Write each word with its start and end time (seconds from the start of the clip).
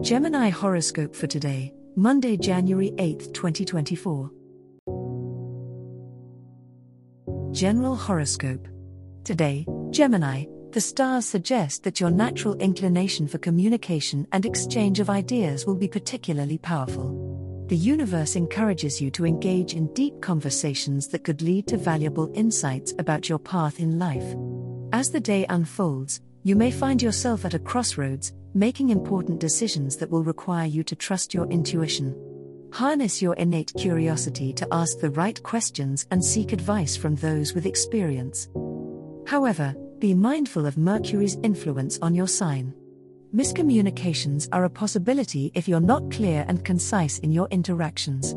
Gemini 0.00 0.48
horoscope 0.48 1.12
for 1.12 1.26
today, 1.26 1.74
Monday, 1.96 2.36
January 2.36 2.94
8, 2.98 3.34
2024. 3.34 4.30
General 7.50 7.96
horoscope. 7.96 8.68
Today, 9.24 9.66
Gemini, 9.90 10.44
the 10.70 10.80
stars 10.80 11.26
suggest 11.26 11.82
that 11.82 11.98
your 11.98 12.10
natural 12.10 12.54
inclination 12.58 13.26
for 13.26 13.38
communication 13.38 14.24
and 14.30 14.46
exchange 14.46 15.00
of 15.00 15.10
ideas 15.10 15.66
will 15.66 15.74
be 15.74 15.88
particularly 15.88 16.58
powerful. 16.58 17.66
The 17.66 17.76
universe 17.76 18.36
encourages 18.36 19.00
you 19.00 19.10
to 19.10 19.26
engage 19.26 19.74
in 19.74 19.92
deep 19.94 20.20
conversations 20.20 21.08
that 21.08 21.24
could 21.24 21.42
lead 21.42 21.66
to 21.66 21.76
valuable 21.76 22.30
insights 22.34 22.94
about 23.00 23.28
your 23.28 23.40
path 23.40 23.80
in 23.80 23.98
life. 23.98 24.36
As 24.92 25.10
the 25.10 25.18
day 25.18 25.44
unfolds, 25.48 26.20
you 26.44 26.54
may 26.54 26.70
find 26.70 27.02
yourself 27.02 27.44
at 27.44 27.54
a 27.54 27.58
crossroads, 27.58 28.32
making 28.54 28.90
important 28.90 29.38
decisions 29.40 29.96
that 29.96 30.10
will 30.10 30.24
require 30.24 30.66
you 30.66 30.82
to 30.84 30.96
trust 30.96 31.34
your 31.34 31.46
intuition. 31.48 32.14
Harness 32.72 33.22
your 33.22 33.34
innate 33.34 33.72
curiosity 33.78 34.52
to 34.52 34.68
ask 34.72 34.98
the 35.00 35.10
right 35.10 35.42
questions 35.42 36.06
and 36.10 36.24
seek 36.24 36.52
advice 36.52 36.96
from 36.96 37.14
those 37.16 37.54
with 37.54 37.66
experience. 37.66 38.48
However, 39.26 39.74
be 39.98 40.14
mindful 40.14 40.66
of 40.66 40.78
Mercury's 40.78 41.38
influence 41.42 41.98
on 42.00 42.14
your 42.14 42.28
sign. 42.28 42.74
Miscommunications 43.34 44.48
are 44.52 44.64
a 44.64 44.70
possibility 44.70 45.50
if 45.54 45.68
you're 45.68 45.80
not 45.80 46.10
clear 46.10 46.44
and 46.48 46.64
concise 46.64 47.18
in 47.18 47.32
your 47.32 47.48
interactions. 47.50 48.34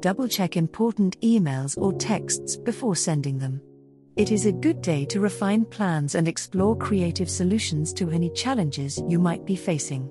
Double 0.00 0.26
check 0.26 0.56
important 0.56 1.20
emails 1.20 1.78
or 1.78 1.92
texts 1.92 2.56
before 2.56 2.96
sending 2.96 3.38
them. 3.38 3.60
It 4.14 4.30
is 4.30 4.44
a 4.44 4.52
good 4.52 4.82
day 4.82 5.06
to 5.06 5.20
refine 5.20 5.64
plans 5.64 6.16
and 6.16 6.28
explore 6.28 6.76
creative 6.76 7.30
solutions 7.30 7.94
to 7.94 8.10
any 8.10 8.28
challenges 8.28 9.02
you 9.08 9.18
might 9.18 9.46
be 9.46 9.56
facing. 9.56 10.10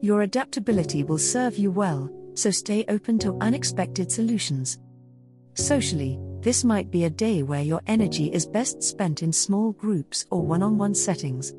Your 0.00 0.22
adaptability 0.22 1.04
will 1.04 1.18
serve 1.18 1.56
you 1.56 1.70
well, 1.70 2.10
so 2.34 2.50
stay 2.50 2.84
open 2.88 3.20
to 3.20 3.38
unexpected 3.40 4.10
solutions. 4.10 4.80
Socially, 5.54 6.18
this 6.40 6.64
might 6.64 6.90
be 6.90 7.04
a 7.04 7.10
day 7.10 7.44
where 7.44 7.62
your 7.62 7.80
energy 7.86 8.32
is 8.32 8.46
best 8.46 8.82
spent 8.82 9.22
in 9.22 9.32
small 9.32 9.70
groups 9.70 10.26
or 10.32 10.42
one 10.42 10.64
on 10.64 10.76
one 10.76 10.94
settings. 10.94 11.54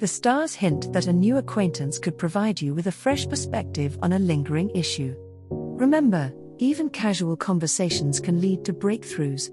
The 0.00 0.08
stars 0.08 0.54
hint 0.54 0.92
that 0.92 1.06
a 1.06 1.12
new 1.12 1.36
acquaintance 1.36 2.00
could 2.00 2.18
provide 2.18 2.60
you 2.60 2.74
with 2.74 2.88
a 2.88 2.92
fresh 2.92 3.28
perspective 3.28 3.96
on 4.02 4.12
a 4.12 4.18
lingering 4.18 4.70
issue. 4.70 5.14
Remember, 5.50 6.32
even 6.58 6.90
casual 6.90 7.36
conversations 7.36 8.18
can 8.18 8.40
lead 8.40 8.64
to 8.64 8.72
breakthroughs. 8.72 9.50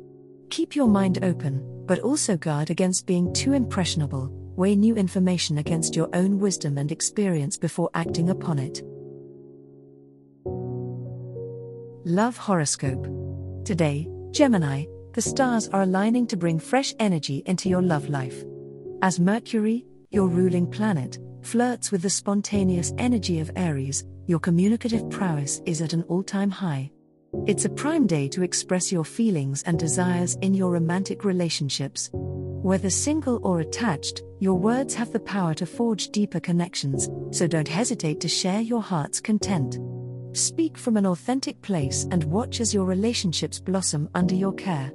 Keep 0.49 0.75
your 0.75 0.87
mind 0.87 1.23
open, 1.23 1.85
but 1.85 1.99
also 1.99 2.37
guard 2.37 2.69
against 2.69 3.05
being 3.05 3.33
too 3.33 3.53
impressionable, 3.53 4.29
weigh 4.55 4.75
new 4.75 4.95
information 4.95 5.57
against 5.57 5.95
your 5.95 6.09
own 6.13 6.39
wisdom 6.39 6.77
and 6.77 6.91
experience 6.91 7.57
before 7.57 7.89
acting 7.93 8.29
upon 8.29 8.59
it. 8.59 8.81
Love 12.07 12.37
Horoscope. 12.37 13.07
Today, 13.65 14.07
Gemini, 14.31 14.85
the 15.13 15.21
stars 15.21 15.67
are 15.69 15.81
aligning 15.81 16.27
to 16.27 16.37
bring 16.37 16.59
fresh 16.59 16.93
energy 16.99 17.41
into 17.47 17.67
your 17.67 17.81
love 17.81 18.09
life. 18.09 18.43
As 19.01 19.19
Mercury, 19.19 19.85
your 20.11 20.27
ruling 20.27 20.69
planet, 20.69 21.17
flirts 21.41 21.91
with 21.91 22.01
the 22.01 22.09
spontaneous 22.09 22.93
energy 22.97 23.39
of 23.39 23.49
Aries, 23.55 24.05
your 24.27 24.39
communicative 24.39 25.09
prowess 25.09 25.61
is 25.65 25.81
at 25.81 25.93
an 25.93 26.03
all 26.03 26.23
time 26.23 26.51
high. 26.51 26.91
It's 27.47 27.65
a 27.65 27.69
prime 27.69 28.07
day 28.07 28.27
to 28.29 28.41
express 28.41 28.91
your 28.91 29.05
feelings 29.05 29.61
and 29.63 29.77
desires 29.77 30.35
in 30.41 30.53
your 30.53 30.71
romantic 30.71 31.23
relationships. 31.23 32.09
Whether 32.13 32.89
single 32.89 33.39
or 33.43 33.59
attached, 33.59 34.23
your 34.39 34.55
words 34.55 34.95
have 34.95 35.13
the 35.13 35.19
power 35.19 35.53
to 35.53 35.65
forge 35.65 36.09
deeper 36.09 36.39
connections, 36.39 37.07
so 37.29 37.45
don't 37.45 37.67
hesitate 37.67 38.19
to 38.21 38.27
share 38.27 38.61
your 38.61 38.81
heart's 38.81 39.21
content. 39.21 39.77
Speak 40.35 40.77
from 40.77 40.97
an 40.97 41.05
authentic 41.05 41.61
place 41.61 42.07
and 42.09 42.23
watch 42.23 42.59
as 42.59 42.73
your 42.73 42.85
relationships 42.85 43.59
blossom 43.59 44.09
under 44.15 44.33
your 44.33 44.53
care. 44.53 44.91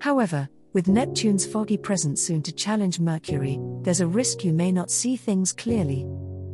However, 0.00 0.48
with 0.74 0.88
Neptune's 0.88 1.46
foggy 1.46 1.78
presence 1.78 2.22
soon 2.22 2.42
to 2.42 2.52
challenge 2.52 3.00
Mercury, 3.00 3.58
there's 3.80 4.00
a 4.00 4.06
risk 4.06 4.44
you 4.44 4.52
may 4.52 4.72
not 4.72 4.90
see 4.90 5.16
things 5.16 5.52
clearly. 5.52 6.06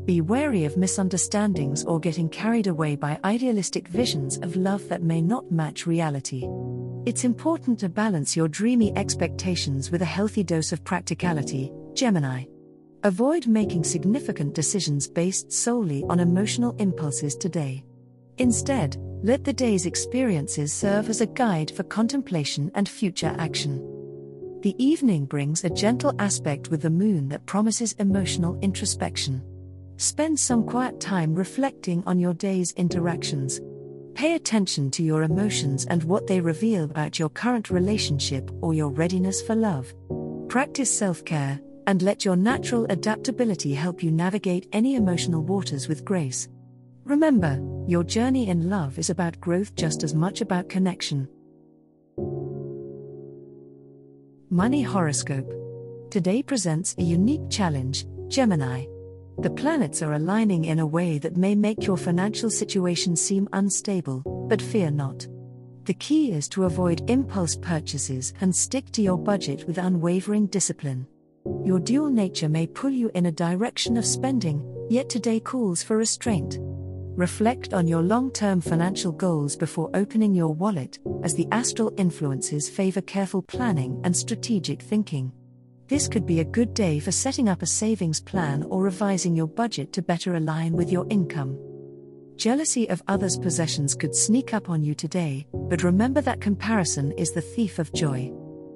Be 0.08 0.22
wary 0.22 0.64
of 0.64 0.78
misunderstandings 0.78 1.84
or 1.84 2.00
getting 2.00 2.30
carried 2.30 2.66
away 2.66 2.96
by 2.96 3.20
idealistic 3.24 3.86
visions 3.88 4.38
of 4.38 4.56
love 4.56 4.88
that 4.88 5.02
may 5.02 5.20
not 5.20 5.52
match 5.52 5.86
reality. 5.86 6.48
It's 7.04 7.24
important 7.24 7.78
to 7.80 7.90
balance 7.90 8.34
your 8.34 8.48
dreamy 8.48 8.96
expectations 8.96 9.90
with 9.90 10.00
a 10.00 10.06
healthy 10.06 10.42
dose 10.42 10.72
of 10.72 10.82
practicality, 10.82 11.70
Gemini. 11.92 12.44
Avoid 13.02 13.48
making 13.48 13.84
significant 13.84 14.54
decisions 14.54 15.06
based 15.06 15.52
solely 15.52 16.02
on 16.08 16.20
emotional 16.20 16.74
impulses 16.78 17.36
today. 17.36 17.84
Instead, 18.38 18.96
let 19.22 19.44
the 19.44 19.52
day's 19.52 19.84
experiences 19.84 20.72
serve 20.72 21.10
as 21.10 21.20
a 21.20 21.26
guide 21.26 21.70
for 21.70 21.82
contemplation 21.82 22.70
and 22.74 22.88
future 22.88 23.36
action. 23.38 23.76
The 24.62 24.74
evening 24.82 25.26
brings 25.26 25.64
a 25.64 25.68
gentle 25.68 26.14
aspect 26.18 26.70
with 26.70 26.80
the 26.80 26.88
moon 26.88 27.28
that 27.28 27.44
promises 27.44 27.92
emotional 27.98 28.58
introspection. 28.62 29.42
Spend 29.98 30.38
some 30.38 30.62
quiet 30.62 31.00
time 31.00 31.34
reflecting 31.34 32.04
on 32.06 32.20
your 32.20 32.32
day's 32.32 32.70
interactions. 32.74 33.60
Pay 34.14 34.36
attention 34.36 34.92
to 34.92 35.02
your 35.02 35.24
emotions 35.24 35.86
and 35.86 36.04
what 36.04 36.28
they 36.28 36.40
reveal 36.40 36.84
about 36.84 37.18
your 37.18 37.28
current 37.28 37.68
relationship 37.68 38.48
or 38.60 38.74
your 38.74 38.90
readiness 38.90 39.42
for 39.42 39.56
love. 39.56 39.92
Practice 40.48 40.88
self 40.88 41.24
care, 41.24 41.58
and 41.88 42.00
let 42.00 42.24
your 42.24 42.36
natural 42.36 42.86
adaptability 42.90 43.74
help 43.74 44.00
you 44.00 44.12
navigate 44.12 44.68
any 44.72 44.94
emotional 44.94 45.42
waters 45.42 45.88
with 45.88 46.04
grace. 46.04 46.48
Remember, 47.02 47.60
your 47.88 48.04
journey 48.04 48.48
in 48.50 48.70
love 48.70 49.00
is 49.00 49.10
about 49.10 49.40
growth 49.40 49.74
just 49.74 50.04
as 50.04 50.14
much 50.14 50.42
about 50.42 50.68
connection. 50.68 51.28
Money 54.48 54.82
Horoscope. 54.82 55.52
Today 56.12 56.40
presents 56.40 56.94
a 56.98 57.02
unique 57.02 57.50
challenge, 57.50 58.06
Gemini. 58.28 58.84
The 59.40 59.50
planets 59.50 60.02
are 60.02 60.14
aligning 60.14 60.64
in 60.64 60.80
a 60.80 60.86
way 60.86 61.18
that 61.18 61.36
may 61.36 61.54
make 61.54 61.86
your 61.86 61.96
financial 61.96 62.50
situation 62.50 63.14
seem 63.14 63.48
unstable, 63.52 64.22
but 64.48 64.60
fear 64.60 64.90
not. 64.90 65.28
The 65.84 65.94
key 65.94 66.32
is 66.32 66.48
to 66.48 66.64
avoid 66.64 67.08
impulse 67.08 67.54
purchases 67.54 68.34
and 68.40 68.54
stick 68.54 68.90
to 68.92 69.02
your 69.02 69.16
budget 69.16 69.64
with 69.68 69.78
unwavering 69.78 70.48
discipline. 70.48 71.06
Your 71.64 71.78
dual 71.78 72.10
nature 72.10 72.48
may 72.48 72.66
pull 72.66 72.90
you 72.90 73.12
in 73.14 73.26
a 73.26 73.32
direction 73.32 73.96
of 73.96 74.04
spending, 74.04 74.60
yet 74.90 75.08
today 75.08 75.38
calls 75.38 75.84
for 75.84 75.96
restraint. 75.96 76.58
Reflect 76.60 77.72
on 77.74 77.86
your 77.86 78.02
long 78.02 78.32
term 78.32 78.60
financial 78.60 79.12
goals 79.12 79.54
before 79.54 79.88
opening 79.94 80.34
your 80.34 80.52
wallet, 80.52 80.98
as 81.22 81.34
the 81.34 81.46
astral 81.52 81.92
influences 81.96 82.68
favor 82.68 83.02
careful 83.02 83.42
planning 83.42 84.00
and 84.02 84.16
strategic 84.16 84.82
thinking. 84.82 85.30
This 85.88 86.06
could 86.06 86.26
be 86.26 86.40
a 86.40 86.44
good 86.44 86.74
day 86.74 87.00
for 87.00 87.10
setting 87.10 87.48
up 87.48 87.62
a 87.62 87.66
savings 87.66 88.20
plan 88.20 88.62
or 88.64 88.82
revising 88.82 89.34
your 89.34 89.46
budget 89.46 89.90
to 89.94 90.02
better 90.02 90.34
align 90.34 90.74
with 90.74 90.92
your 90.92 91.06
income. 91.08 91.58
Jealousy 92.36 92.86
of 92.90 93.02
others' 93.08 93.38
possessions 93.38 93.94
could 93.94 94.14
sneak 94.14 94.52
up 94.52 94.68
on 94.68 94.82
you 94.82 94.94
today, 94.94 95.46
but 95.54 95.82
remember 95.82 96.20
that 96.20 96.42
comparison 96.42 97.12
is 97.12 97.32
the 97.32 97.40
thief 97.40 97.78
of 97.78 97.90
joy. 97.94 98.30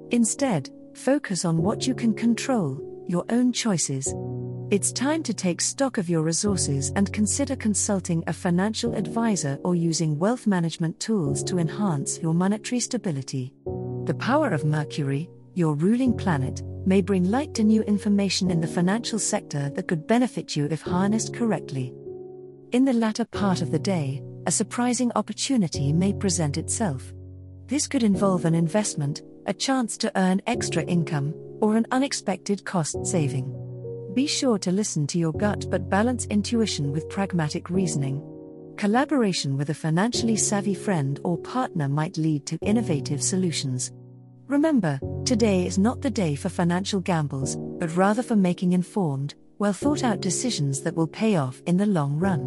Instead, 0.09 0.71
focus 0.95 1.45
on 1.45 1.61
what 1.61 1.85
you 1.85 1.93
can 1.93 2.15
control, 2.15 2.81
your 3.07 3.25
own 3.29 3.53
choices. 3.53 4.11
It's 4.71 4.91
time 4.91 5.21
to 5.21 5.35
take 5.35 5.61
stock 5.61 5.99
of 5.99 6.09
your 6.09 6.23
resources 6.23 6.91
and 6.95 7.13
consider 7.13 7.55
consulting 7.55 8.23
a 8.25 8.33
financial 8.33 8.95
advisor 8.95 9.59
or 9.63 9.75
using 9.75 10.17
wealth 10.17 10.47
management 10.47 10.99
tools 10.99 11.43
to 11.43 11.59
enhance 11.59 12.17
your 12.23 12.33
monetary 12.33 12.79
stability. 12.79 13.53
The 14.05 14.15
power 14.15 14.49
of 14.49 14.65
Mercury, 14.65 15.29
your 15.53 15.75
ruling 15.75 16.17
planet, 16.17 16.63
may 16.85 17.01
bring 17.01 17.29
light 17.29 17.53
to 17.55 17.63
new 17.63 17.81
information 17.83 18.51
in 18.51 18.61
the 18.61 18.67
financial 18.67 19.19
sector 19.19 19.69
that 19.71 19.87
could 19.87 20.07
benefit 20.07 20.55
you 20.55 20.67
if 20.71 20.81
harnessed 20.81 21.33
correctly. 21.33 21.93
In 22.71 22.85
the 22.85 22.93
latter 22.93 23.25
part 23.25 23.61
of 23.61 23.71
the 23.71 23.79
day, 23.79 24.23
a 24.45 24.51
surprising 24.51 25.11
opportunity 25.15 25.93
may 25.93 26.13
present 26.13 26.57
itself. 26.57 27.13
This 27.67 27.87
could 27.87 28.03
involve 28.03 28.45
an 28.45 28.55
investment, 28.55 29.21
a 29.45 29.53
chance 29.53 29.97
to 29.97 30.11
earn 30.17 30.41
extra 30.47 30.83
income, 30.83 31.33
or 31.61 31.77
an 31.77 31.85
unexpected 31.91 32.65
cost 32.65 33.05
saving. 33.05 33.53
Be 34.13 34.27
sure 34.27 34.57
to 34.59 34.71
listen 34.71 35.07
to 35.07 35.17
your 35.17 35.33
gut 35.33 35.67
but 35.71 35.89
balance 35.89 36.25
intuition 36.25 36.91
with 36.91 37.09
pragmatic 37.09 37.69
reasoning. 37.69 38.21
Collaboration 38.77 39.55
with 39.55 39.69
a 39.69 39.73
financially 39.73 40.35
savvy 40.35 40.73
friend 40.73 41.19
or 41.23 41.37
partner 41.37 41.87
might 41.87 42.17
lead 42.17 42.45
to 42.47 42.57
innovative 42.61 43.23
solutions. 43.23 43.91
Remember, 44.47 44.99
today 45.25 45.65
is 45.65 45.77
not 45.77 46.01
the 46.01 46.09
day 46.09 46.35
for 46.35 46.49
financial 46.49 46.99
gambles, 46.99 47.55
but 47.55 47.95
rather 47.95 48.21
for 48.21 48.35
making 48.35 48.73
informed, 48.73 49.35
well 49.57 49.73
thought 49.73 50.03
out 50.03 50.19
decisions 50.19 50.81
that 50.81 50.95
will 50.95 51.07
pay 51.07 51.37
off 51.37 51.61
in 51.65 51.77
the 51.77 51.85
long 51.85 52.19
run. 52.19 52.41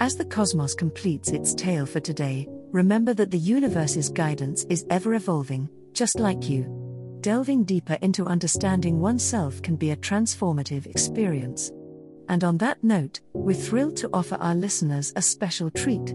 As 0.00 0.16
the 0.16 0.24
cosmos 0.24 0.74
completes 0.74 1.30
its 1.30 1.54
tale 1.54 1.86
for 1.86 2.00
today, 2.00 2.46
remember 2.70 3.14
that 3.14 3.30
the 3.30 3.38
universe's 3.38 4.10
guidance 4.10 4.64
is 4.68 4.86
ever 4.90 5.14
evolving, 5.14 5.68
just 5.92 6.20
like 6.20 6.48
you. 6.48 7.18
Delving 7.20 7.64
deeper 7.64 7.98
into 8.02 8.26
understanding 8.26 9.00
oneself 9.00 9.60
can 9.62 9.76
be 9.76 9.90
a 9.90 9.96
transformative 9.96 10.86
experience. 10.86 11.72
And 12.28 12.44
on 12.44 12.58
that 12.58 12.84
note, 12.84 13.20
we're 13.32 13.54
thrilled 13.54 13.96
to 13.96 14.10
offer 14.12 14.36
our 14.36 14.54
listeners 14.54 15.12
a 15.16 15.22
special 15.22 15.70
treat. 15.70 16.14